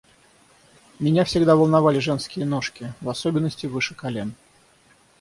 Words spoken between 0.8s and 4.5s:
Меня всегда волновали женские ножки, в особенности выше колен.